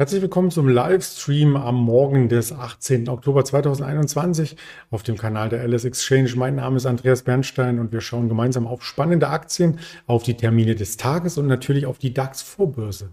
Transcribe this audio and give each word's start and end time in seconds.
Herzlich 0.00 0.22
willkommen 0.22 0.50
zum 0.50 0.66
Livestream 0.66 1.56
am 1.56 1.74
Morgen 1.74 2.30
des 2.30 2.52
18. 2.52 3.10
Oktober 3.10 3.44
2021 3.44 4.56
auf 4.90 5.02
dem 5.02 5.18
Kanal 5.18 5.50
der 5.50 5.62
LS 5.68 5.84
Exchange. 5.84 6.32
Mein 6.36 6.54
Name 6.54 6.78
ist 6.78 6.86
Andreas 6.86 7.20
Bernstein 7.20 7.78
und 7.78 7.92
wir 7.92 8.00
schauen 8.00 8.30
gemeinsam 8.30 8.66
auf 8.66 8.82
spannende 8.82 9.28
Aktien, 9.28 9.78
auf 10.06 10.22
die 10.22 10.38
Termine 10.38 10.74
des 10.74 10.96
Tages 10.96 11.36
und 11.36 11.48
natürlich 11.48 11.84
auf 11.84 11.98
die 11.98 12.14
DAX-Vorbörse. 12.14 13.10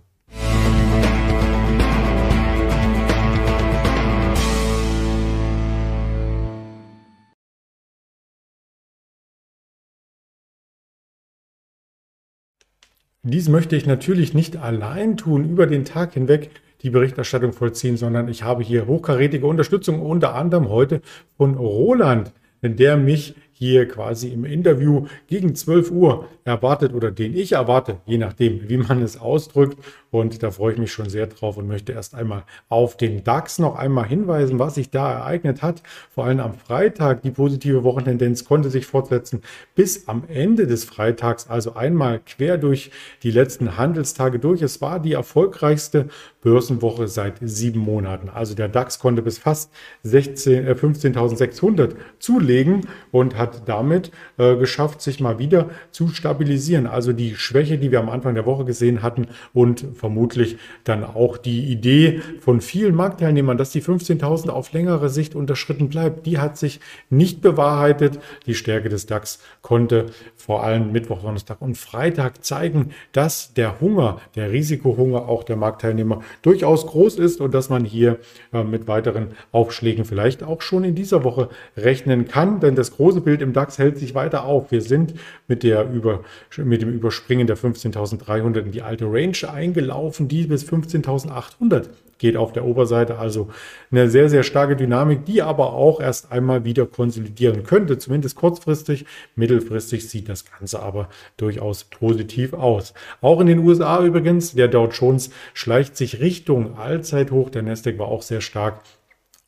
Dies 13.24 13.50
möchte 13.50 13.76
ich 13.76 13.86
natürlich 13.86 14.34
nicht 14.34 14.56
allein 14.56 15.18
tun 15.18 15.50
über 15.50 15.68
den 15.68 15.84
Tag 15.84 16.14
hinweg 16.14 16.50
die 16.82 16.90
Berichterstattung 16.90 17.54
vollziehen, 17.54 17.98
sondern 17.98 18.28
ich 18.28 18.44
habe 18.44 18.64
hier 18.64 18.88
hochkarätige 18.88 19.46
Unterstützung, 19.46 20.02
unter 20.02 20.36
anderem 20.36 20.70
heute 20.70 21.02
von 21.38 21.56
Roland, 21.56 22.34
der 22.62 22.98
mich 22.98 23.36
hier 23.58 23.88
quasi 23.88 24.28
im 24.30 24.46
Interview 24.46 25.08
gegen 25.28 25.56
12 25.56 25.90
Uhr 25.90 26.28
erwartet 26.44 26.94
oder 26.94 27.10
den 27.10 27.36
ich 27.36 27.54
erwarte, 27.54 27.98
je 28.06 28.20
nachdem, 28.20 28.70
wie 28.70 28.78
man 28.78 29.02
es 29.02 29.20
ausdrückt. 29.20 29.78
Und 30.12 30.42
da 30.42 30.52
freue 30.52 30.74
ich 30.74 30.80
mich 30.80 30.92
schon 30.92 31.10
sehr 31.10 31.28
drauf 31.28 31.58
und 31.58 31.68
möchte 31.68 31.92
erst 31.92 32.16
einmal 32.16 32.44
auf 32.70 32.96
den 32.98 33.24
DAX 33.24 33.60
noch 33.60 33.76
einmal 33.76 34.06
hinweisen, 34.06 34.60
was 34.60 34.76
sich 34.76 34.90
da 34.90 35.12
ereignet 35.12 35.62
hat. 35.62 35.82
Vor 36.14 36.26
allem 36.26 36.40
am 36.40 36.54
Freitag, 36.54 37.24
die 37.24 37.32
positive 37.32 37.84
Wochentendenz 37.84 38.46
konnte 38.46 38.70
sich 38.70 38.86
fortsetzen 38.86 39.42
bis 39.76 40.08
am 40.08 40.24
Ende 40.28 40.68
des 40.68 40.86
Freitags, 40.86 41.50
also 41.50 41.74
einmal 41.74 42.22
quer 42.26 42.58
durch 42.58 42.92
die 43.24 43.32
letzten 43.32 43.78
Handelstage 43.78 44.40
durch. 44.40 44.62
Es 44.62 44.82
war 44.82 45.00
die 45.00 45.14
erfolgreichste 45.14 46.08
Börsenwoche 46.42 47.08
seit 47.08 47.36
sieben 47.42 47.82
Monaten. 47.82 48.30
Also 48.30 48.56
der 48.56 48.70
DAX 48.70 49.00
konnte 49.00 49.22
bis 49.22 49.40
fast 49.40 49.72
16, 50.04 50.68
äh, 50.68 50.72
15.600 50.72 51.96
zulegen 52.20 52.88
und 53.12 53.38
hat 53.38 53.47
hat 53.48 53.68
damit 53.68 54.12
äh, 54.38 54.56
geschafft, 54.56 55.02
sich 55.02 55.20
mal 55.20 55.40
wieder 55.40 55.70
zu 55.92 56.10
stabilisieren. 56.10 56.88
Also 56.88 57.14
die 57.14 57.36
Schwäche, 57.36 57.78
die 57.78 57.92
wir 57.92 58.00
am 58.00 58.10
Anfang 58.10 58.36
der 58.36 58.46
Woche 58.46 58.66
gesehen 58.66 59.02
hatten 59.02 59.28
und 59.54 59.86
vermutlich 59.96 60.58
dann 60.84 61.04
auch 61.04 61.38
die 61.38 61.72
Idee 61.72 62.22
von 62.40 62.62
vielen 62.62 62.96
Marktteilnehmern, 62.96 63.58
dass 63.58 63.72
die 63.72 63.82
15.000 63.82 64.50
auf 64.50 64.74
längere 64.74 65.10
Sicht 65.10 65.36
unterschritten 65.36 65.90
bleibt, 65.90 66.26
die 66.26 66.40
hat 66.40 66.58
sich 66.58 66.80
nicht 67.10 67.42
bewahrheitet. 67.42 68.20
Die 68.46 68.56
Stärke 68.56 68.90
des 68.90 69.06
DAX 69.06 69.40
konnte 69.62 70.08
vor 70.36 70.64
allem 70.64 70.92
Mittwoch, 70.92 71.22
Donnerstag 71.22 71.62
und 71.62 71.78
Freitag 71.78 72.44
zeigen, 72.44 72.92
dass 73.12 73.54
der 73.54 73.80
Hunger, 73.80 74.20
der 74.36 74.52
Risikohunger 74.52 75.28
auch 75.28 75.44
der 75.44 75.56
Marktteilnehmer 75.56 76.22
durchaus 76.42 76.86
groß 76.88 77.20
ist 77.20 77.42
und 77.42 77.54
dass 77.54 77.70
man 77.70 77.86
hier 77.86 78.20
äh, 78.54 78.64
mit 78.64 78.88
weiteren 78.88 79.30
Aufschlägen 79.52 80.06
vielleicht 80.06 80.44
auch 80.44 80.62
schon 80.62 80.84
in 80.84 80.96
dieser 80.96 81.24
Woche 81.24 81.50
rechnen 81.76 82.28
kann. 82.28 82.60
Denn 82.60 82.76
das 82.76 82.92
große 82.92 83.22
Bild 83.22 83.37
im 83.42 83.54
DAX 83.54 83.78
hält 83.78 83.98
sich 83.98 84.16
weiter 84.16 84.46
auf. 84.46 84.72
Wir 84.72 84.82
sind 84.82 85.14
mit, 85.48 85.64
der 85.64 85.90
Über, 85.90 86.24
mit 86.58 86.82
dem 86.82 86.92
Überspringen 86.92 87.48
der 87.48 87.58
15.300 87.58 88.60
in 88.60 88.72
die 88.72 88.82
alte 88.82 89.06
Range 89.06 89.38
eingelaufen, 89.52 90.28
die 90.28 90.46
bis 90.48 90.64
15.800 90.64 91.86
geht 92.18 92.38
auf 92.38 92.52
der 92.52 92.66
Oberseite. 92.66 93.18
Also 93.18 93.50
eine 93.92 94.10
sehr, 94.10 94.30
sehr 94.30 94.44
starke 94.44 94.76
Dynamik, 94.76 95.26
die 95.26 95.42
aber 95.42 95.74
auch 95.74 96.02
erst 96.02 96.32
einmal 96.32 96.66
wieder 96.66 96.86
konsolidieren 96.86 97.64
könnte, 97.64 97.98
zumindest 97.98 98.36
kurzfristig. 98.36 99.06
Mittelfristig 99.36 100.10
sieht 100.10 100.30
das 100.30 100.46
Ganze 100.46 100.82
aber 100.82 101.10
durchaus 101.38 101.84
positiv 101.84 102.54
aus. 102.54 102.94
Auch 103.22 103.40
in 103.42 103.48
den 103.48 103.60
USA 103.60 104.04
übrigens, 104.04 104.54
der 104.54 104.68
Dow 104.68 104.88
Jones 104.88 105.30
schleicht 105.54 105.98
sich 105.98 106.20
Richtung 106.20 106.78
Allzeithoch. 106.78 107.50
Der 107.50 107.64
Nasdaq 107.64 108.00
war 108.00 108.08
auch 108.08 108.22
sehr 108.22 108.42
stark 108.42 108.82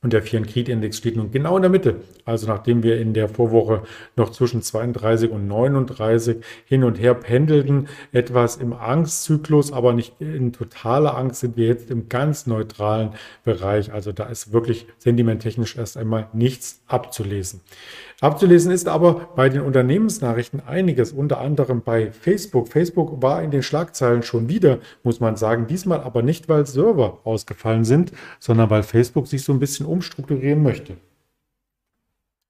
und 0.01 0.13
der 0.13 0.21
Fear 0.21 0.43
Creed 0.43 0.69
Index 0.69 0.97
steht 0.97 1.17
nun 1.17 1.29
genau 1.29 1.57
in 1.57 1.61
der 1.61 1.69
Mitte. 1.69 1.97
Also 2.23 2.47
nachdem 2.47 2.83
wir 2.83 3.01
in 3.01 3.13
der 3.13 3.27
Vorwoche 3.27 3.83
noch 4.15 4.31
zwischen 4.31 4.61
32 4.61 5.29
und 5.29 5.47
39 5.49 6.37
hin 6.63 6.85
und 6.85 6.97
her 6.97 7.13
pendelten, 7.13 7.89
etwas 8.13 8.55
im 8.55 8.71
Angstzyklus, 8.71 9.73
aber 9.73 9.91
nicht 9.91 10.21
in 10.21 10.53
totaler 10.53 11.17
Angst, 11.17 11.41
sind 11.41 11.57
wir 11.57 11.67
jetzt 11.67 11.91
im 11.91 12.07
ganz 12.07 12.47
neutralen 12.47 13.11
Bereich. 13.43 13.91
Also 13.91 14.13
da 14.13 14.27
ist 14.27 14.53
wirklich 14.53 14.87
sentimenttechnisch 14.99 15.75
erst 15.75 15.97
einmal 15.97 16.29
nichts 16.31 16.81
abzulesen. 16.87 17.59
Abzulesen 18.21 18.71
ist 18.71 18.89
aber 18.89 19.29
bei 19.37 19.47
den 19.47 19.61
Unternehmensnachrichten 19.61 20.61
einiges, 20.65 21.13
unter 21.13 21.39
anderem 21.39 21.81
bei 21.81 22.11
Facebook. 22.11 22.67
Facebook 22.67 23.21
war 23.21 23.41
in 23.41 23.49
den 23.49 23.63
Schlagzeilen 23.63 24.23
schon 24.23 24.49
wieder, 24.49 24.79
muss 25.03 25.21
man 25.21 25.37
sagen, 25.37 25.67
diesmal 25.67 26.01
aber 26.01 26.21
nicht, 26.21 26.49
weil 26.49 26.65
Server 26.65 27.19
ausgefallen 27.23 27.85
sind, 27.85 28.11
sondern 28.39 28.69
weil 28.69 28.83
Facebook 28.83 29.27
sich 29.27 29.43
so 29.43 29.53
ein 29.53 29.59
bisschen 29.59 29.85
umstrukturieren 29.89 30.63
möchte. 30.63 30.97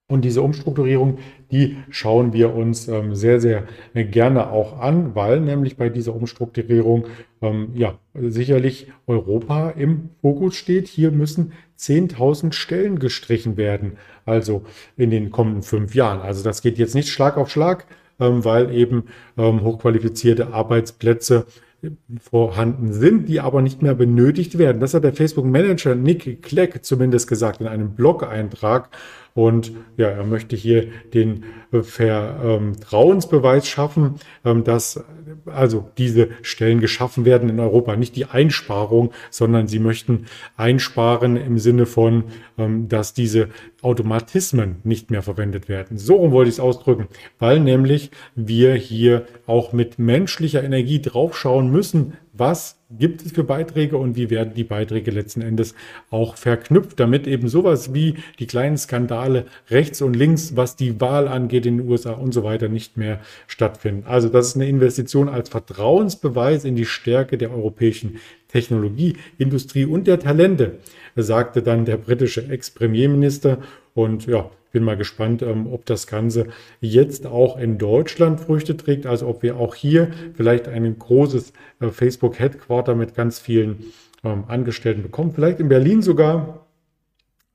Und 0.09 0.25
diese 0.25 0.41
Umstrukturierung, 0.41 1.19
die 1.51 1.77
schauen 1.91 2.33
wir 2.33 2.55
uns 2.55 2.87
ähm, 2.87 3.13
sehr, 3.13 3.39
sehr 3.39 3.67
gerne 3.93 4.49
auch 4.49 4.79
an, 4.79 5.13
weil 5.13 5.39
nämlich 5.39 5.77
bei 5.77 5.89
dieser 5.89 6.15
Umstrukturierung 6.15 7.05
ähm, 7.43 7.69
ja 7.75 7.99
sicherlich 8.15 8.91
Europa 9.05 9.69
im 9.69 10.09
Fokus 10.21 10.55
steht. 10.55 10.87
Hier 10.87 11.11
müssen 11.11 11.53
10.000 11.77 12.53
Stellen 12.53 12.97
gestrichen 12.97 13.55
werden, 13.55 13.97
also 14.25 14.63
in 14.97 15.11
den 15.11 15.29
kommenden 15.29 15.61
fünf 15.61 15.93
Jahren. 15.93 16.21
Also 16.21 16.43
das 16.43 16.63
geht 16.63 16.79
jetzt 16.79 16.95
nicht 16.95 17.09
Schlag 17.09 17.37
auf 17.37 17.51
Schlag, 17.51 17.85
ähm, 18.19 18.43
weil 18.43 18.73
eben 18.73 19.03
ähm, 19.37 19.61
hochqualifizierte 19.61 20.53
Arbeitsplätze 20.53 21.45
vorhanden 22.19 22.93
sind, 22.93 23.29
die 23.29 23.39
aber 23.39 23.61
nicht 23.61 23.81
mehr 23.81 23.95
benötigt 23.95 24.57
werden. 24.57 24.79
Das 24.79 24.93
hat 24.93 25.03
der 25.03 25.13
Facebook-Manager 25.13 25.95
Nick 25.95 26.43
Clegg 26.43 26.79
zumindest 26.81 27.27
gesagt 27.27 27.61
in 27.61 27.67
einem 27.67 27.95
Blog-Eintrag. 27.95 28.89
Und 29.33 29.71
ja, 29.97 30.07
er 30.07 30.23
möchte 30.25 30.55
hier 30.55 30.87
den 31.13 31.43
Vertrauensbeweis 31.71 33.67
schaffen, 33.67 34.15
ähm, 34.43 34.63
dass 34.63 35.03
also 35.45 35.89
diese 35.97 36.29
Stellen 36.41 36.79
geschaffen 36.79 37.25
werden 37.25 37.49
in 37.49 37.59
Europa. 37.59 37.95
Nicht 37.95 38.15
die 38.15 38.25
Einsparung, 38.25 39.11
sondern 39.29 39.67
sie 39.67 39.79
möchten 39.79 40.25
einsparen 40.57 41.37
im 41.37 41.59
Sinne 41.59 41.85
von, 41.85 42.23
ähm, 42.57 42.87
dass 42.89 43.13
diese 43.13 43.49
Automatismen 43.81 44.77
nicht 44.83 45.11
mehr 45.11 45.21
verwendet 45.21 45.69
werden. 45.69 45.97
So 45.97 46.15
rum 46.15 46.31
wollte 46.31 46.49
ich 46.49 46.55
es 46.55 46.59
ausdrücken, 46.59 47.07
weil 47.37 47.59
nämlich 47.59 48.11
wir 48.35 48.73
hier 48.73 49.27
auch 49.45 49.71
mit 49.71 49.99
menschlicher 49.99 50.63
Energie 50.63 51.01
draufschauen 51.01 51.71
müssen, 51.71 52.13
was 52.39 52.77
gibt 52.89 53.23
es 53.23 53.31
für 53.31 53.43
Beiträge 53.43 53.97
und 53.97 54.15
wie 54.15 54.29
werden 54.29 54.53
die 54.55 54.63
Beiträge 54.63 55.11
letzten 55.11 55.41
Endes 55.41 55.75
auch 56.09 56.35
verknüpft, 56.37 56.99
damit 56.99 57.27
eben 57.27 57.47
sowas 57.47 57.93
wie 57.93 58.15
die 58.39 58.47
kleinen 58.47 58.77
Skandale 58.77 59.45
rechts 59.69 60.01
und 60.01 60.15
links, 60.15 60.55
was 60.55 60.75
die 60.75 60.99
Wahl 60.99 61.27
angeht 61.27 61.65
in 61.65 61.77
den 61.77 61.87
USA 61.87 62.13
und 62.13 62.33
so 62.33 62.43
weiter, 62.43 62.67
nicht 62.67 62.97
mehr 62.97 63.19
stattfinden. 63.47 64.05
Also 64.07 64.29
das 64.29 64.47
ist 64.47 64.55
eine 64.55 64.67
Investition 64.67 65.29
als 65.29 65.49
Vertrauensbeweis 65.49 66.65
in 66.65 66.75
die 66.75 66.85
Stärke 66.85 67.37
der 67.37 67.51
europäischen 67.51 68.19
Technologie, 68.47 69.17
Industrie 69.37 69.85
und 69.85 70.07
der 70.07 70.19
Talente, 70.19 70.79
sagte 71.15 71.61
dann 71.61 71.85
der 71.85 71.97
britische 71.97 72.49
Ex-Premierminister. 72.49 73.59
Und 73.93 74.25
ja, 74.25 74.49
bin 74.71 74.83
mal 74.83 74.97
gespannt, 74.97 75.41
ähm, 75.41 75.67
ob 75.71 75.85
das 75.85 76.07
Ganze 76.07 76.47
jetzt 76.81 77.25
auch 77.25 77.57
in 77.57 77.77
Deutschland 77.77 78.39
Früchte 78.39 78.77
trägt, 78.77 79.05
also 79.05 79.27
ob 79.27 79.43
wir 79.43 79.57
auch 79.57 79.75
hier 79.75 80.11
vielleicht 80.35 80.67
ein 80.67 80.97
großes 80.97 81.53
äh, 81.79 81.89
Facebook-Headquarter 81.89 82.95
mit 82.95 83.15
ganz 83.15 83.39
vielen 83.39 83.91
ähm, 84.23 84.45
Angestellten 84.47 85.03
bekommen. 85.03 85.31
Vielleicht 85.33 85.59
in 85.59 85.69
Berlin 85.69 86.01
sogar. 86.01 86.65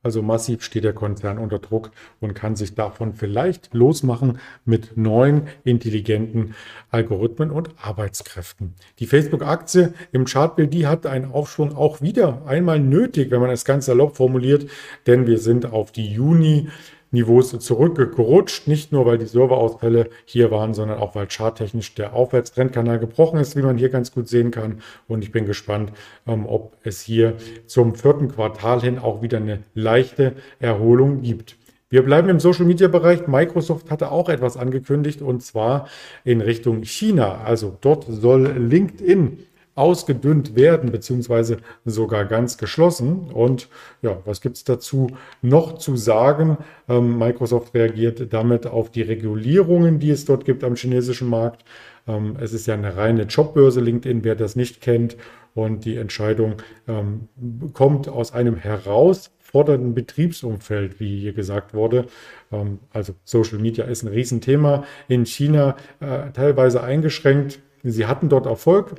Also 0.02 0.20
massiv 0.20 0.62
steht 0.62 0.84
der 0.84 0.92
Konzern 0.92 1.38
unter 1.38 1.58
Druck 1.58 1.90
und 2.20 2.34
kann 2.34 2.56
sich 2.56 2.74
davon 2.74 3.14
vielleicht 3.14 3.72
losmachen 3.72 4.38
mit 4.66 4.98
neuen 4.98 5.48
intelligenten 5.64 6.54
Algorithmen 6.90 7.50
und 7.50 7.70
Arbeitskräften. 7.80 8.74
Die 8.98 9.06
Facebook-Aktie 9.06 9.94
im 10.12 10.26
Chartbild, 10.26 10.74
die 10.74 10.86
hat 10.86 11.06
einen 11.06 11.32
Aufschwung 11.32 11.74
auch 11.74 12.02
wieder 12.02 12.46
einmal 12.46 12.80
nötig, 12.80 13.30
wenn 13.30 13.40
man 13.40 13.48
es 13.48 13.64
ganz 13.64 13.86
salopp 13.86 14.14
formuliert, 14.14 14.68
denn 15.06 15.26
wir 15.26 15.38
sind 15.38 15.72
auf 15.72 15.90
die 15.90 16.12
Juni 16.12 16.68
Niveaus 17.14 17.58
zurückgerutscht. 17.58 18.68
Nicht 18.68 18.92
nur, 18.92 19.06
weil 19.06 19.16
die 19.16 19.26
Serverausfälle 19.26 20.10
hier 20.26 20.50
waren, 20.50 20.74
sondern 20.74 20.98
auch, 20.98 21.14
weil 21.14 21.28
charttechnisch 21.30 21.94
der 21.94 22.12
Aufwärtstrendkanal 22.12 22.98
gebrochen 22.98 23.40
ist, 23.40 23.56
wie 23.56 23.62
man 23.62 23.78
hier 23.78 23.88
ganz 23.88 24.12
gut 24.12 24.28
sehen 24.28 24.50
kann. 24.50 24.82
Und 25.08 25.24
ich 25.24 25.32
bin 25.32 25.46
gespannt, 25.46 25.92
ähm, 26.26 26.44
ob 26.46 26.76
es 26.82 27.00
hier 27.00 27.36
zum 27.66 27.94
vierten 27.94 28.28
Quartal 28.28 28.82
hin 28.82 28.98
auch 28.98 29.22
wieder 29.22 29.38
eine 29.38 29.60
leichte 29.74 30.34
Erholung 30.60 31.22
gibt. 31.22 31.56
Wir 31.88 32.02
bleiben 32.02 32.28
im 32.28 32.40
Social 32.40 32.64
Media 32.64 32.88
Bereich. 32.88 33.28
Microsoft 33.28 33.90
hatte 33.90 34.10
auch 34.10 34.28
etwas 34.28 34.56
angekündigt 34.56 35.22
und 35.22 35.42
zwar 35.42 35.86
in 36.24 36.40
Richtung 36.40 36.82
China. 36.82 37.42
Also 37.44 37.76
dort 37.80 38.06
soll 38.08 38.48
LinkedIn 38.48 39.38
ausgedünnt 39.74 40.54
werden, 40.54 40.92
beziehungsweise 40.92 41.58
sogar 41.84 42.24
ganz 42.26 42.58
geschlossen. 42.58 43.30
Und 43.32 43.68
ja, 44.02 44.18
was 44.24 44.40
gibt 44.40 44.56
es 44.56 44.64
dazu 44.64 45.08
noch 45.42 45.78
zu 45.78 45.96
sagen? 45.96 46.58
Ähm, 46.88 47.18
Microsoft 47.18 47.74
reagiert 47.74 48.32
damit 48.32 48.66
auf 48.66 48.90
die 48.90 49.02
Regulierungen, 49.02 49.98
die 49.98 50.10
es 50.10 50.24
dort 50.24 50.44
gibt 50.44 50.62
am 50.64 50.76
chinesischen 50.76 51.28
Markt. 51.28 51.64
Ähm, 52.06 52.36
es 52.40 52.52
ist 52.52 52.66
ja 52.66 52.74
eine 52.74 52.96
reine 52.96 53.22
Jobbörse 53.24 53.80
LinkedIn, 53.80 54.24
wer 54.24 54.36
das 54.36 54.56
nicht 54.56 54.80
kennt. 54.80 55.16
Und 55.54 55.84
die 55.84 55.96
Entscheidung 55.96 56.56
ähm, 56.88 57.28
kommt 57.74 58.08
aus 58.08 58.32
einem 58.32 58.56
herausfordernden 58.56 59.94
Betriebsumfeld, 59.94 60.98
wie 60.98 61.20
hier 61.20 61.32
gesagt 61.32 61.74
wurde. 61.74 62.06
Ähm, 62.52 62.80
also 62.92 63.14
Social 63.24 63.58
Media 63.58 63.84
ist 63.84 64.02
ein 64.02 64.08
Riesenthema. 64.08 64.84
In 65.08 65.26
China 65.26 65.76
äh, 66.00 66.30
teilweise 66.32 66.82
eingeschränkt. 66.82 67.60
Sie 67.84 68.06
hatten 68.06 68.28
dort 68.28 68.46
Erfolg, 68.46 68.96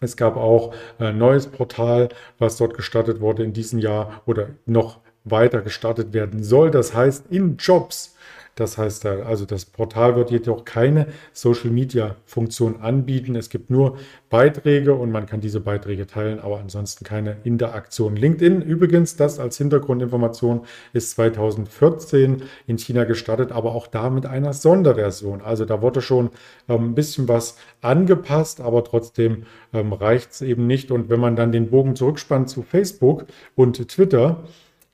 es 0.00 0.16
gab 0.16 0.36
auch 0.36 0.74
ein 0.98 1.18
neues 1.18 1.46
Portal, 1.48 2.08
was 2.38 2.56
dort 2.56 2.74
gestartet 2.74 3.20
wurde 3.20 3.42
in 3.42 3.52
diesem 3.52 3.78
Jahr 3.78 4.22
oder 4.26 4.50
noch 4.66 5.00
weiter 5.24 5.60
gestartet 5.60 6.12
werden 6.12 6.42
soll. 6.42 6.70
Das 6.70 6.94
heißt, 6.94 7.26
in 7.30 7.56
Jobs 7.56 8.16
das 8.60 8.76
heißt, 8.76 9.06
also 9.06 9.44
das 9.44 9.64
Portal 9.64 10.16
wird 10.16 10.30
jedoch 10.30 10.64
keine 10.64 11.06
Social-Media-Funktion 11.32 12.80
anbieten. 12.80 13.36
Es 13.36 13.50
gibt 13.50 13.70
nur 13.70 13.98
Beiträge 14.30 14.94
und 14.94 15.12
man 15.12 15.26
kann 15.26 15.40
diese 15.40 15.60
Beiträge 15.60 16.06
teilen, 16.06 16.40
aber 16.40 16.58
ansonsten 16.58 17.04
keine 17.04 17.36
Interaktion. 17.44 18.16
LinkedIn 18.16 18.62
übrigens, 18.62 19.16
das 19.16 19.38
als 19.38 19.58
Hintergrundinformation 19.58 20.62
ist 20.92 21.12
2014 21.12 22.42
in 22.66 22.78
China 22.78 23.04
gestartet, 23.04 23.52
aber 23.52 23.74
auch 23.74 23.86
da 23.86 24.10
mit 24.10 24.26
einer 24.26 24.52
Sonderversion. 24.52 25.40
Also 25.40 25.64
da 25.64 25.80
wurde 25.80 26.00
schon 26.00 26.30
ähm, 26.68 26.90
ein 26.90 26.94
bisschen 26.94 27.28
was 27.28 27.56
angepasst, 27.80 28.60
aber 28.60 28.82
trotzdem 28.82 29.44
ähm, 29.72 29.92
reicht 29.92 30.32
es 30.32 30.42
eben 30.42 30.66
nicht. 30.66 30.90
Und 30.90 31.10
wenn 31.10 31.20
man 31.20 31.36
dann 31.36 31.52
den 31.52 31.70
Bogen 31.70 31.94
zurückspannt 31.94 32.50
zu 32.50 32.62
Facebook 32.62 33.26
und 33.54 33.88
Twitter, 33.88 34.44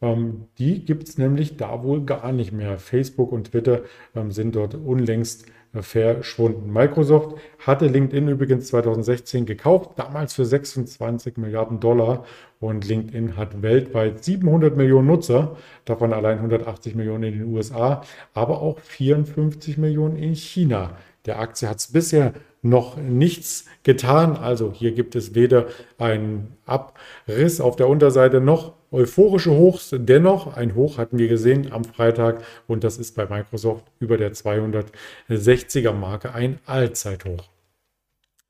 ähm, 0.00 0.48
die 0.58 0.84
gibt 0.84 1.08
es 1.08 1.18
nämlich 1.18 1.56
da 1.56 1.82
wohl 1.82 2.04
gar 2.04 2.32
nicht 2.32 2.52
mehr. 2.52 2.78
Facebook 2.78 3.32
und 3.32 3.50
Twitter 3.50 3.82
ähm, 4.14 4.30
sind 4.30 4.56
dort 4.56 4.74
unlängst 4.74 5.46
äh, 5.72 5.82
verschwunden. 5.82 6.72
Microsoft 6.72 7.36
hatte 7.58 7.86
LinkedIn 7.86 8.28
übrigens 8.28 8.68
2016 8.68 9.46
gekauft, 9.46 9.92
damals 9.96 10.34
für 10.34 10.44
26 10.44 11.36
Milliarden 11.36 11.80
Dollar. 11.80 12.24
Und 12.60 12.86
LinkedIn 12.86 13.36
hat 13.36 13.62
weltweit 13.62 14.24
700 14.24 14.76
Millionen 14.76 15.08
Nutzer, 15.08 15.56
davon 15.84 16.12
allein 16.12 16.38
180 16.38 16.94
Millionen 16.94 17.24
in 17.24 17.38
den 17.40 17.54
USA, 17.54 18.02
aber 18.32 18.62
auch 18.62 18.78
54 18.80 19.76
Millionen 19.78 20.16
in 20.16 20.34
China. 20.34 20.96
Der 21.26 21.38
Aktie 21.40 21.68
hat 21.68 21.78
es 21.78 21.92
bisher 21.92 22.34
noch 22.62 22.96
nichts 22.96 23.66
getan. 23.82 24.36
Also 24.36 24.72
hier 24.72 24.92
gibt 24.92 25.14
es 25.14 25.34
weder 25.34 25.66
einen 25.98 26.56
Abriss 26.66 27.60
auf 27.60 27.76
der 27.76 27.88
Unterseite 27.88 28.40
noch 28.40 28.74
euphorische 28.94 29.50
Hochs. 29.50 29.90
Dennoch, 29.92 30.56
ein 30.56 30.74
Hoch 30.74 30.98
hatten 30.98 31.18
wir 31.18 31.28
gesehen 31.28 31.72
am 31.72 31.84
Freitag 31.84 32.42
und 32.66 32.84
das 32.84 32.96
ist 32.96 33.14
bei 33.16 33.26
Microsoft 33.26 33.84
über 33.98 34.16
der 34.16 34.32
260er 34.32 35.92
Marke 35.92 36.32
ein 36.32 36.58
Allzeithoch. 36.64 37.50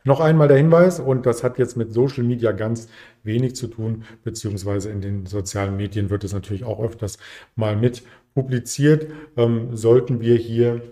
Noch 0.06 0.20
einmal 0.20 0.48
der 0.48 0.58
Hinweis, 0.58 1.00
und 1.00 1.24
das 1.24 1.42
hat 1.42 1.58
jetzt 1.58 1.78
mit 1.78 1.94
Social 1.94 2.24
Media 2.24 2.52
ganz 2.52 2.88
wenig 3.22 3.56
zu 3.56 3.68
tun, 3.68 4.04
beziehungsweise 4.22 4.90
in 4.90 5.00
den 5.00 5.24
sozialen 5.24 5.76
Medien 5.76 6.10
wird 6.10 6.24
es 6.24 6.34
natürlich 6.34 6.64
auch 6.64 6.78
öfters 6.78 7.18
mal 7.56 7.74
mit 7.74 8.02
publiziert, 8.34 9.10
ähm, 9.38 9.74
sollten 9.74 10.20
wir 10.20 10.36
hier 10.36 10.82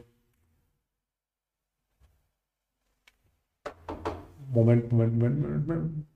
Moment, 4.53 4.93
Moment, 4.93 5.19
Moment, 5.19 5.67
Moment. 5.67 6.12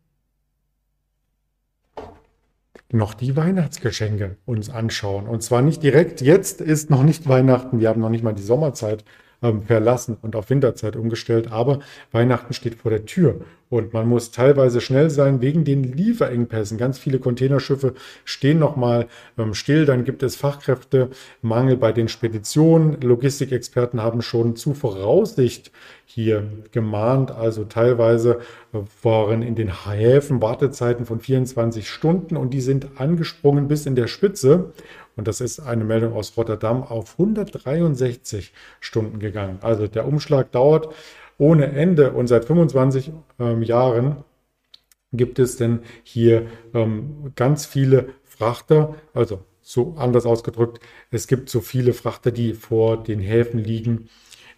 Noch 2.92 3.14
die 3.14 3.36
Weihnachtsgeschenke 3.36 4.36
uns 4.44 4.70
anschauen. 4.70 5.26
Und 5.26 5.42
zwar 5.42 5.62
nicht 5.62 5.82
direkt. 5.82 6.20
Jetzt 6.20 6.60
ist 6.60 6.88
noch 6.88 7.02
nicht 7.02 7.28
Weihnachten. 7.28 7.80
Wir 7.80 7.88
haben 7.88 8.00
noch 8.00 8.10
nicht 8.10 8.22
mal 8.22 8.32
die 8.32 8.42
Sommerzeit 8.42 9.04
ähm, 9.42 9.62
verlassen 9.62 10.16
und 10.22 10.36
auf 10.36 10.50
Winterzeit 10.50 10.96
umgestellt. 10.96 11.50
Aber 11.52 11.80
Weihnachten 12.12 12.54
steht 12.54 12.76
vor 12.76 12.90
der 12.90 13.04
Tür 13.06 13.40
und 13.68 13.92
man 13.92 14.08
muss 14.08 14.30
teilweise 14.30 14.80
schnell 14.80 15.10
sein 15.10 15.40
wegen 15.40 15.64
den 15.64 15.82
Lieferengpässen. 15.82 16.78
Ganz 16.78 16.98
viele 16.98 17.18
Containerschiffe 17.18 17.94
stehen 18.24 18.60
noch 18.60 18.76
mal 18.76 19.08
ähm, 19.38 19.54
still. 19.54 19.86
Dann 19.86 20.04
gibt 20.04 20.22
es 20.22 20.36
Fachkräftemangel 20.36 21.76
bei 21.76 21.92
den 21.92 22.08
Speditionen. 22.08 23.00
Logistikexperten 23.00 24.00
haben 24.00 24.22
schon 24.22 24.54
zu 24.54 24.74
Voraussicht 24.74 25.72
hier 26.04 26.44
gemahnt. 26.70 27.32
Also 27.32 27.64
teilweise 27.64 28.38
waren 29.02 29.42
in 29.42 29.56
den 29.56 29.84
Häfen 29.84 30.40
Wartezeiten 30.40 31.04
von 31.04 31.18
24 31.18 31.88
Stunden 31.88 32.36
und 32.36 32.50
die 32.54 32.60
sind 32.60 33.00
angesprungen 33.00 33.66
bis 33.66 33.86
in 33.86 33.96
der 33.96 34.06
Spitze 34.06 34.72
und 35.16 35.26
das 35.26 35.40
ist 35.40 35.60
eine 35.60 35.84
Meldung 35.84 36.12
aus 36.12 36.36
Rotterdam, 36.36 36.82
auf 36.82 37.12
163 37.18 38.52
Stunden 38.80 39.18
gegangen. 39.18 39.58
Also 39.62 39.86
der 39.86 40.06
Umschlag 40.06 40.52
dauert 40.52 40.94
ohne 41.38 41.72
Ende 41.72 42.12
und 42.12 42.28
seit 42.28 42.44
25 42.44 43.12
ähm, 43.40 43.62
Jahren 43.62 44.24
gibt 45.12 45.38
es 45.38 45.56
denn 45.56 45.80
hier 46.02 46.46
ähm, 46.74 47.32
ganz 47.34 47.66
viele 47.66 48.10
Frachter, 48.24 48.94
also 49.14 49.40
so 49.62 49.94
anders 49.98 50.26
ausgedrückt, 50.26 50.80
es 51.10 51.26
gibt 51.26 51.48
so 51.48 51.60
viele 51.60 51.92
Frachter, 51.92 52.30
die 52.30 52.52
vor 52.52 53.02
den 53.02 53.20
Häfen 53.20 53.58
liegen, 53.58 54.08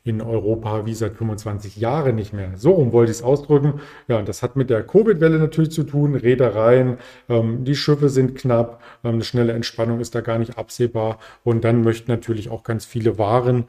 in 0.09 0.23
Europa 0.23 0.87
wie 0.87 0.95
seit 0.95 1.15
25 1.17 1.77
Jahren 1.77 2.17
nicht 2.17 2.33
mehr. 2.33 2.53
So 2.57 2.73
rum 2.73 2.93
wollte 2.93 3.13
ich 3.13 3.19
es 3.19 3.23
ausdrücken. 3.23 3.81
Ja, 4.09 4.19
und 4.19 4.29
das 4.29 4.43
hat 4.43 4.57
mit 4.57 4.71
der 4.71 4.83
Covid-Welle 4.83 5.39
natürlich 5.39 5.71
zu 5.71 5.85
tun. 5.85 6.15
Reedereien, 6.15 6.99
ähm, 7.29 7.65
die 7.65 7.77
Schiffe 7.77 8.09
sind 8.09 8.35
knapp, 8.37 8.83
ähm, 9.05 9.15
eine 9.15 9.25
schnelle 9.25 9.53
Entspannung 9.53 10.01
ist 10.01 10.15
da 10.15 10.21
gar 10.21 10.39
nicht 10.39 10.59
absehbar. 10.59 11.19
Und 11.45 11.65
dann 11.65 11.83
möchten 11.83 12.11
natürlich 12.11 12.51
auch 12.51 12.63
ganz 12.63 12.85
viele 12.85 13.19
Waren 13.19 13.65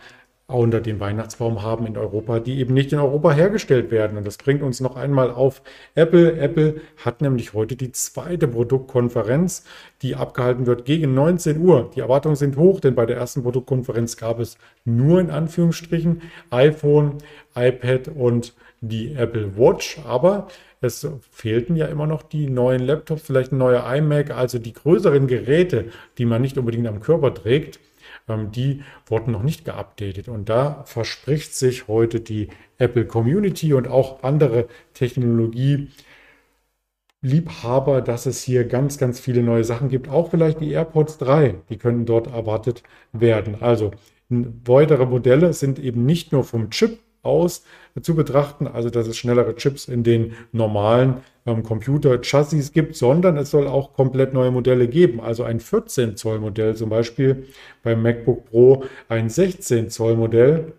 unter 0.57 0.81
dem 0.81 0.99
Weihnachtsbaum 0.99 1.61
haben 1.61 1.85
in 1.85 1.95
Europa, 1.95 2.39
die 2.39 2.59
eben 2.59 2.73
nicht 2.73 2.91
in 2.91 2.99
Europa 2.99 3.31
hergestellt 3.31 3.91
werden. 3.91 4.17
Und 4.17 4.25
das 4.25 4.37
bringt 4.37 4.63
uns 4.63 4.79
noch 4.79 4.95
einmal 4.95 5.29
auf 5.29 5.61
Apple. 5.93 6.39
Apple 6.39 6.81
hat 6.97 7.21
nämlich 7.21 7.53
heute 7.53 7.75
die 7.75 7.91
zweite 7.91 8.47
Produktkonferenz, 8.47 9.63
die 10.01 10.15
abgehalten 10.15 10.65
wird 10.65 10.85
gegen 10.85 11.13
19 11.13 11.59
Uhr. 11.59 11.91
Die 11.95 11.99
Erwartungen 11.99 12.35
sind 12.35 12.57
hoch, 12.57 12.79
denn 12.79 12.95
bei 12.95 13.05
der 13.05 13.17
ersten 13.17 13.43
Produktkonferenz 13.43 14.17
gab 14.17 14.39
es 14.39 14.57
nur 14.85 15.19
in 15.19 15.29
Anführungsstrichen 15.29 16.23
iPhone, 16.49 17.17
iPad 17.55 18.07
und 18.07 18.55
die 18.81 19.13
Apple 19.13 19.55
Watch. 19.55 19.99
Aber 20.03 20.47
es 20.81 21.07
fehlten 21.29 21.75
ja 21.75 21.85
immer 21.85 22.07
noch 22.07 22.23
die 22.23 22.49
neuen 22.49 22.81
Laptops, 22.81 23.21
vielleicht 23.21 23.51
ein 23.51 23.59
neuer 23.59 23.85
iMac, 23.95 24.31
also 24.31 24.57
die 24.57 24.73
größeren 24.73 25.27
Geräte, 25.27 25.85
die 26.17 26.25
man 26.25 26.41
nicht 26.41 26.57
unbedingt 26.57 26.87
am 26.87 27.01
Körper 27.01 27.33
trägt 27.35 27.79
die 28.37 28.81
wurden 29.05 29.31
noch 29.31 29.43
nicht 29.43 29.65
geupdatet. 29.65 30.27
Und 30.27 30.49
da 30.49 30.83
verspricht 30.85 31.55
sich 31.55 31.87
heute 31.87 32.19
die 32.19 32.49
Apple 32.77 33.05
Community 33.05 33.73
und 33.73 33.87
auch 33.87 34.23
andere 34.23 34.67
Technologie. 34.93 35.89
Liebhaber, 37.21 38.01
dass 38.01 38.25
es 38.25 38.41
hier 38.43 38.63
ganz, 38.63 38.97
ganz 38.97 39.19
viele 39.19 39.43
neue 39.43 39.65
Sachen 39.65 39.89
gibt. 39.89 40.07
Auch 40.07 40.31
vielleicht 40.31 40.61
die 40.61 40.71
AirPods 40.71 41.17
3, 41.17 41.55
die 41.69 41.77
können 41.77 42.05
dort 42.05 42.27
erwartet 42.27 42.83
werden. 43.11 43.61
Also 43.61 43.91
weitere 44.29 45.05
Modelle 45.05 45.51
sind 45.53 45.79
eben 45.79 46.05
nicht 46.05 46.31
nur 46.31 46.43
vom 46.43 46.69
Chip 46.69 46.99
aus 47.21 47.63
zu 48.01 48.15
betrachten, 48.15 48.67
also 48.67 48.89
dass 48.89 49.07
es 49.07 49.17
schnellere 49.17 49.55
Chips 49.55 49.87
in 49.87 50.03
den 50.03 50.33
normalen 50.51 51.17
ähm, 51.45 51.63
Computer-Chassis 51.63 52.71
gibt, 52.71 52.95
sondern 52.95 53.37
es 53.37 53.51
soll 53.51 53.67
auch 53.67 53.93
komplett 53.93 54.33
neue 54.33 54.51
Modelle 54.51 54.87
geben. 54.87 55.19
Also 55.19 55.43
ein 55.43 55.59
14 55.59 56.15
Zoll 56.15 56.39
Modell 56.39 56.75
zum 56.75 56.89
Beispiel 56.89 57.47
beim 57.83 58.01
MacBook 58.01 58.45
Pro, 58.45 58.83
ein 59.09 59.29
16 59.29 59.89
Zoll 59.89 60.15
Modell 60.15 60.73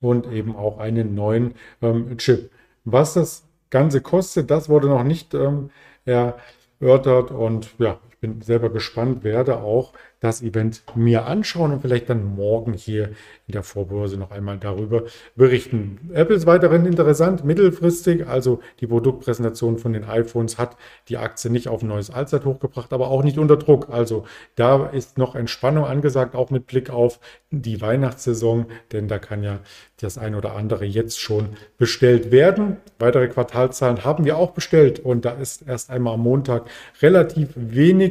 und 0.00 0.30
eben 0.32 0.56
auch 0.56 0.78
einen 0.78 1.14
neuen 1.14 1.54
ähm, 1.82 2.16
Chip. 2.18 2.50
Was 2.84 3.14
das 3.14 3.44
Ganze 3.70 4.00
kostet, 4.00 4.50
das 4.50 4.68
wurde 4.68 4.88
noch 4.88 5.04
nicht 5.04 5.34
ähm, 5.34 5.70
erörtert 6.04 7.30
und 7.30 7.70
ja, 7.78 7.98
bin 8.20 8.42
selber 8.42 8.70
gespannt, 8.70 9.24
werde 9.24 9.58
auch 9.58 9.92
das 10.20 10.42
Event 10.42 10.82
mir 10.94 11.24
anschauen 11.24 11.72
und 11.72 11.80
vielleicht 11.80 12.10
dann 12.10 12.22
morgen 12.36 12.74
hier 12.74 13.08
in 13.46 13.52
der 13.52 13.62
Vorbörse 13.62 14.18
noch 14.18 14.30
einmal 14.30 14.58
darüber 14.58 15.04
berichten. 15.34 16.10
Apple 16.12 16.36
ist 16.36 16.46
weiterhin 16.46 16.84
interessant, 16.84 17.42
mittelfristig, 17.44 18.26
also 18.26 18.60
die 18.80 18.86
Produktpräsentation 18.86 19.78
von 19.78 19.94
den 19.94 20.04
iPhones 20.04 20.58
hat 20.58 20.76
die 21.08 21.16
Aktie 21.16 21.50
nicht 21.50 21.68
auf 21.68 21.82
ein 21.82 21.88
neues 21.88 22.10
Allzeithoch 22.10 22.60
gebracht, 22.60 22.92
aber 22.92 23.08
auch 23.08 23.24
nicht 23.24 23.38
unter 23.38 23.56
Druck. 23.56 23.88
Also 23.90 24.26
da 24.56 24.86
ist 24.86 25.16
noch 25.16 25.34
Entspannung 25.34 25.86
angesagt, 25.86 26.34
auch 26.34 26.50
mit 26.50 26.66
Blick 26.66 26.90
auf 26.90 27.18
die 27.50 27.80
Weihnachtssaison, 27.80 28.66
denn 28.92 29.08
da 29.08 29.18
kann 29.18 29.42
ja 29.42 29.60
das 30.00 30.18
ein 30.18 30.34
oder 30.34 30.54
andere 30.54 30.84
jetzt 30.84 31.18
schon 31.18 31.50
bestellt 31.78 32.30
werden. 32.30 32.76
Weitere 32.98 33.28
Quartalzahlen 33.28 34.04
haben 34.04 34.24
wir 34.24 34.36
auch 34.36 34.52
bestellt 34.52 34.98
und 34.98 35.24
da 35.24 35.32
ist 35.32 35.62
erst 35.66 35.90
einmal 35.90 36.14
am 36.14 36.20
Montag 36.20 36.66
relativ 37.02 37.48
wenig 37.54 38.09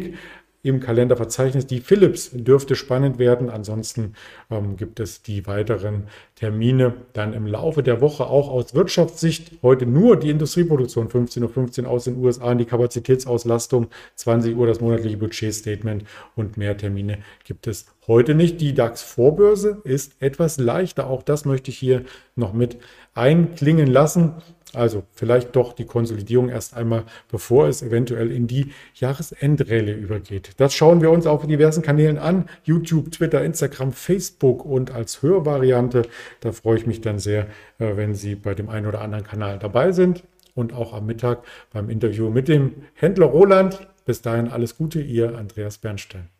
im 0.62 0.80
Kalenderverzeichnis. 0.80 1.68
Die 1.68 1.80
Philips 1.80 2.32
dürfte 2.34 2.76
spannend 2.76 3.18
werden. 3.18 3.50
Ansonsten 3.50 4.14
ähm, 4.52 4.76
gibt 4.76 5.00
es 5.00 5.22
die 5.22 5.48
weiteren 5.48 6.08
Termine 6.36 6.94
dann 7.14 7.34
im 7.34 7.48
Laufe 7.48 7.82
der 7.82 8.02
Woche 8.02 8.26
auch 8.26 8.50
aus 8.50 8.74
Wirtschaftssicht. 8.74 9.54
Heute 9.64 9.86
nur 9.86 10.18
die 10.18 10.30
Industrieproduktion 10.30 11.08
15.15 11.08 11.84
Uhr 11.84 11.90
aus 11.90 12.04
den 12.04 12.18
USA, 12.18 12.54
die 12.56 12.66
Kapazitätsauslastung 12.66 13.88
20 14.16 14.56
Uhr 14.56 14.68
das 14.68 14.82
monatliche 14.82 15.18
Budgetstatement 15.18 16.04
und 16.36 16.58
mehr 16.58 16.76
Termine 16.76 17.20
gibt 17.46 17.68
es 17.68 17.86
heute 18.08 18.36
nicht. 18.36 18.60
Die 18.60 18.74
DAX-Vorbörse 18.74 19.82
ist 19.86 20.22
etwas 20.22 20.58
leichter. 20.58 21.08
Auch 21.08 21.24
das 21.24 21.46
möchte 21.46 21.72
ich 21.72 21.78
hier 21.78 22.04
noch 22.36 22.52
mit 22.52 22.78
einklingen 23.14 23.88
lassen. 23.88 24.34
Also 24.74 25.04
vielleicht 25.14 25.56
doch 25.56 25.74
die 25.74 25.86
Konsolidierung 25.86 26.50
erst 26.50 26.76
einmal, 26.76 27.04
bevor 27.32 27.68
es 27.68 27.82
eventuell 27.82 28.32
in 28.32 28.46
die 28.46 28.72
Jahresendrallye 28.96 29.94
übergeht. 29.94 30.52
Das 30.58 30.76
schauen 30.76 31.02
wir 31.02 31.10
uns 31.10 31.26
auf 31.26 31.46
diversen 31.48 31.82
Kanälen 31.82 32.20
an. 32.20 32.48
YouTube, 32.64 33.12
Twitter, 33.12 33.44
Instagram, 33.44 33.94
Facebook 33.94 34.64
und 34.66 34.92
als 34.92 35.24
Hörvariante. 35.24 36.04
Da 36.42 36.52
freue 36.52 36.78
ich 36.78 36.86
mich 36.86 37.02
dann 37.02 37.18
sehr, 37.18 37.48
äh, 37.80 37.96
wenn 37.96 38.14
Sie 38.14 38.36
bei 38.36 38.54
dem 38.54 38.70
einen 38.70 38.86
oder 38.86 39.02
anderen 39.02 39.24
Kanal 39.24 39.58
dabei 39.58 39.92
sind. 39.92 40.24
Und 40.54 40.74
auch 40.74 40.94
am 40.94 41.06
Mittag 41.06 41.44
beim 41.72 41.90
Interview 41.90 42.30
mit 42.30 42.48
dem 42.48 42.74
Händler 42.94 43.28
Roland. 43.28 43.88
Bis 44.06 44.22
dahin 44.22 44.50
alles 44.50 44.78
Gute, 44.78 45.02
Ihr 45.02 45.38
Andreas 45.38 45.78
Bernstein. 45.78 46.39